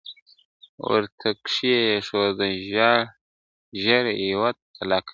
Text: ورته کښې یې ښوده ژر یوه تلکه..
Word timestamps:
ورته 0.89 1.29
کښې 1.43 1.73
یې 1.87 2.03
ښوده 2.07 2.47
ژر 3.83 4.05
یوه 4.31 4.49
تلکه.. 4.75 5.09